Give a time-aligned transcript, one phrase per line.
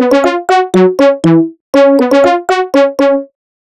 [0.00, 0.29] Thank you.